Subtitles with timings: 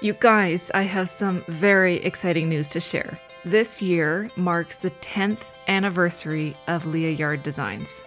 [0.00, 3.18] You guys, I have some very exciting news to share.
[3.44, 8.04] This year marks the 10th anniversary of Leah Yard Designs.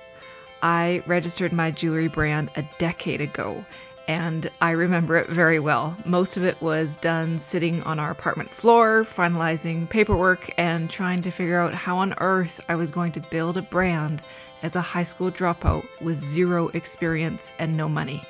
[0.64, 3.66] I registered my jewelry brand a decade ago,
[4.08, 5.98] and I remember it very well.
[6.06, 11.30] Most of it was done sitting on our apartment floor, finalizing paperwork, and trying to
[11.30, 14.22] figure out how on earth I was going to build a brand
[14.64, 18.24] as a high school dropout with zero experience and no money.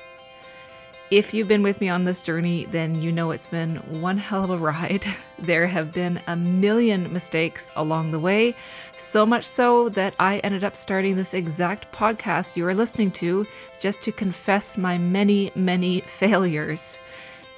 [1.12, 4.44] If you've been with me on this journey, then you know it's been one hell
[4.44, 5.04] of a ride.
[5.38, 8.54] There have been a million mistakes along the way,
[8.96, 13.44] so much so that I ended up starting this exact podcast you are listening to
[13.78, 16.98] just to confess my many, many failures.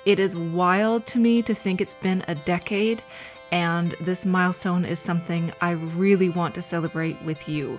[0.05, 3.05] It is wild to me to think it's been a decade,
[3.53, 7.79] and this milestone is something I really want to celebrate with you.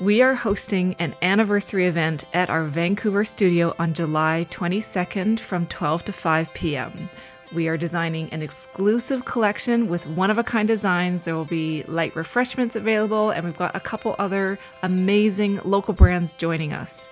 [0.00, 6.04] We are hosting an anniversary event at our Vancouver studio on July 22nd from 12
[6.04, 7.08] to 5 p.m.
[7.54, 11.24] We are designing an exclusive collection with one of a kind designs.
[11.24, 16.34] There will be light refreshments available, and we've got a couple other amazing local brands
[16.34, 17.08] joining us.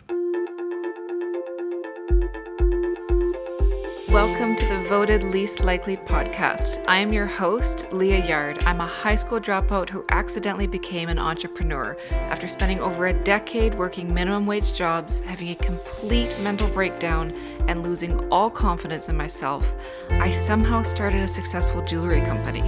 [4.12, 6.84] Welcome to the Voted Least Likely podcast.
[6.88, 8.58] I am your host, Leah Yard.
[8.64, 11.96] I'm a high school dropout who accidentally became an entrepreneur.
[12.10, 17.36] After spending over a decade working minimum wage jobs, having a complete mental breakdown,
[17.68, 19.76] and losing all confidence in myself,
[20.10, 22.64] I somehow started a successful jewelry company.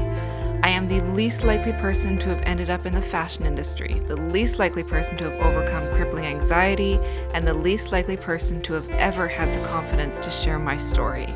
[0.63, 4.15] I am the least likely person to have ended up in the fashion industry, the
[4.15, 6.99] least likely person to have overcome crippling anxiety,
[7.33, 11.27] and the least likely person to have ever had the confidence to share my story.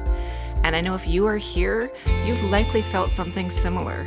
[0.64, 1.92] And I know if you are here,
[2.25, 4.03] you've likely felt something similar.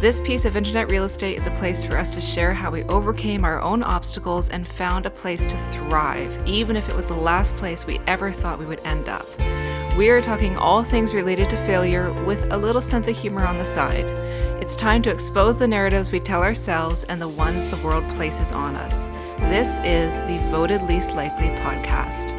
[0.00, 2.84] This piece of internet real estate is a place for us to share how we
[2.84, 7.14] overcame our own obstacles and found a place to thrive, even if it was the
[7.14, 9.26] last place we ever thought we would end up.
[9.96, 13.58] We are talking all things related to failure with a little sense of humor on
[13.58, 14.08] the side.
[14.62, 18.52] It's time to expose the narratives we tell ourselves and the ones the world places
[18.52, 19.08] on us.
[19.40, 22.34] This is the Voted Least Likely podcast.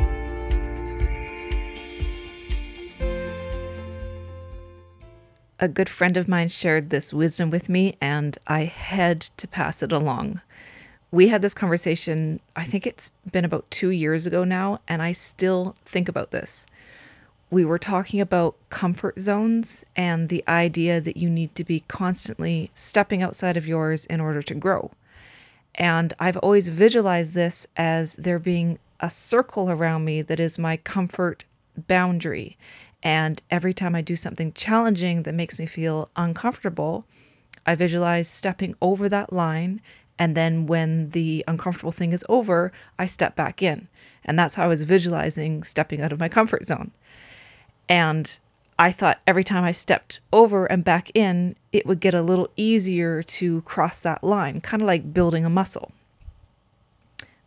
[5.60, 9.82] A good friend of mine shared this wisdom with me, and I had to pass
[9.82, 10.42] it along.
[11.12, 15.12] We had this conversation, I think it's been about two years ago now, and I
[15.12, 16.68] still think about this
[17.52, 22.70] we were talking about comfort zones and the idea that you need to be constantly
[22.74, 24.92] stepping outside of yours in order to grow.
[25.79, 30.75] And I've always visualized this as there being a circle around me that is my
[30.75, 31.45] comfort
[31.88, 32.57] boundary.
[33.01, 37.06] And every time I do something challenging that makes me feel uncomfortable,
[37.66, 39.79] I visualize stepping over that line.
[40.18, 43.88] And then when the uncomfortable thing is over, I step back in.
[44.25, 46.91] And that's how I was visualizing stepping out of my comfort zone.
[47.88, 48.38] And
[48.81, 52.47] I thought every time I stepped over and back in, it would get a little
[52.56, 55.91] easier to cross that line, kind of like building a muscle.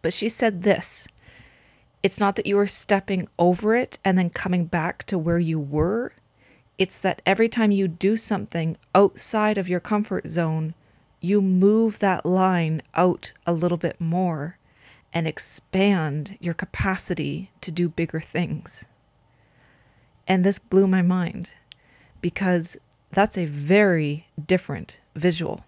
[0.02, 1.08] But she said this
[2.02, 5.58] it's not that you are stepping over it and then coming back to where you
[5.58, 6.12] were.
[6.76, 10.74] It's that every time you do something outside of your comfort zone,
[11.22, 14.58] you move that line out a little bit more
[15.14, 18.86] and expand your capacity to do bigger things.
[20.26, 21.50] And this blew my mind
[22.20, 22.76] because
[23.10, 25.64] that's a very different visual.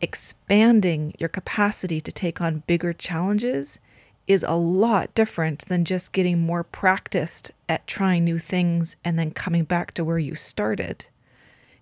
[0.00, 3.80] Expanding your capacity to take on bigger challenges
[4.28, 9.30] is a lot different than just getting more practiced at trying new things and then
[9.30, 11.06] coming back to where you started.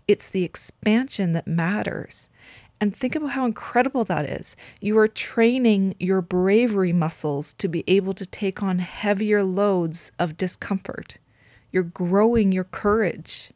[0.07, 2.31] It's the expansion that matters.
[2.81, 4.55] And think about how incredible that is.
[4.81, 10.37] You are training your bravery muscles to be able to take on heavier loads of
[10.37, 11.17] discomfort.
[11.73, 13.51] You're growing your courage.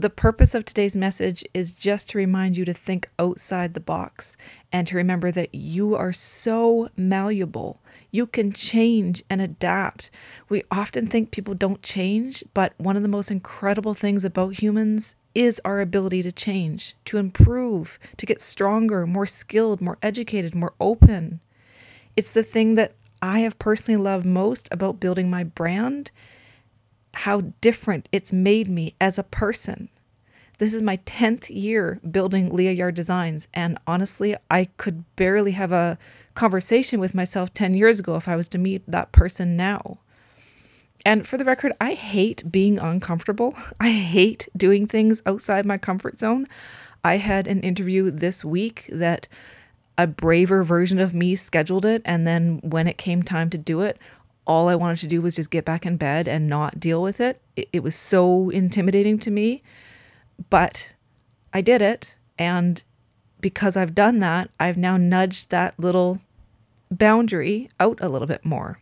[0.00, 4.38] The purpose of today's message is just to remind you to think outside the box
[4.72, 7.82] and to remember that you are so malleable.
[8.10, 10.10] You can change and adapt.
[10.48, 15.16] We often think people don't change, but one of the most incredible things about humans
[15.34, 20.72] is our ability to change, to improve, to get stronger, more skilled, more educated, more
[20.80, 21.40] open.
[22.16, 26.10] It's the thing that I have personally loved most about building my brand
[27.14, 29.88] how different it's made me as a person.
[30.58, 35.72] This is my 10th year building Leah Yard Designs, and honestly, I could barely have
[35.72, 35.98] a
[36.34, 39.98] conversation with myself 10 years ago if I was to meet that person now.
[41.04, 43.54] And for the record, I hate being uncomfortable.
[43.80, 46.46] I hate doing things outside my comfort zone.
[47.02, 49.28] I had an interview this week that
[49.96, 52.02] a braver version of me scheduled it.
[52.04, 53.98] And then when it came time to do it,
[54.46, 57.20] all I wanted to do was just get back in bed and not deal with
[57.20, 57.40] it.
[57.56, 59.62] It, it was so intimidating to me.
[60.48, 60.94] But
[61.52, 62.16] I did it.
[62.38, 62.82] And
[63.40, 66.20] because I've done that, I've now nudged that little
[66.90, 68.80] boundary out a little bit more.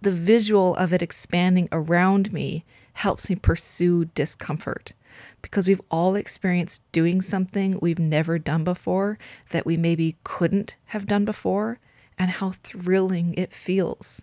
[0.00, 2.64] The visual of it expanding around me
[2.94, 4.94] helps me pursue discomfort
[5.40, 9.18] because we've all experienced doing something we've never done before
[9.50, 11.78] that we maybe couldn't have done before,
[12.22, 14.22] and how thrilling it feels.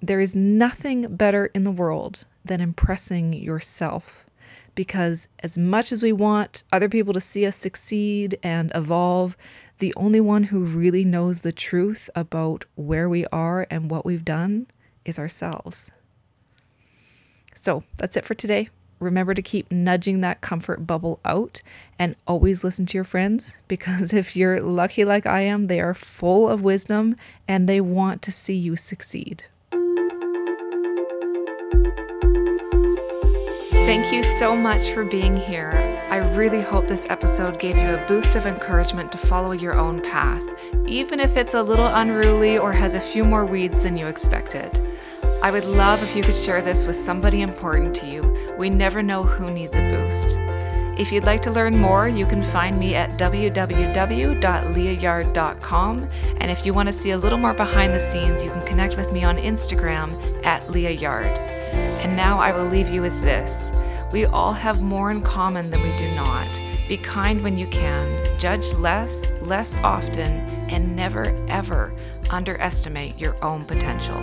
[0.00, 4.24] There is nothing better in the world than impressing yourself
[4.76, 9.36] because, as much as we want other people to see us succeed and evolve,
[9.80, 14.24] the only one who really knows the truth about where we are and what we've
[14.24, 14.68] done
[15.04, 15.90] is ourselves.
[17.52, 18.68] So that's it for today.
[19.00, 21.62] Remember to keep nudging that comfort bubble out
[21.98, 25.94] and always listen to your friends because if you're lucky like I am, they are
[25.94, 27.16] full of wisdom
[27.48, 29.44] and they want to see you succeed.
[33.90, 35.72] Thank you so much for being here.
[36.10, 40.00] I really hope this episode gave you a boost of encouragement to follow your own
[40.00, 40.42] path,
[40.86, 44.80] even if it's a little unruly or has a few more weeds than you expected.
[45.42, 48.54] I would love if you could share this with somebody important to you.
[48.58, 50.36] We never know who needs a boost.
[51.00, 56.08] If you'd like to learn more, you can find me at www.leahyard.com.
[56.36, 58.98] And if you want to see a little more behind the scenes, you can connect
[58.98, 60.12] with me on Instagram
[60.44, 61.24] at Leah Yard.
[61.24, 63.72] And now I will leave you with this.
[64.12, 66.52] We all have more in common than we do not.
[66.86, 71.94] Be kind when you can, judge less, less often, and never, ever
[72.28, 74.22] underestimate your own potential.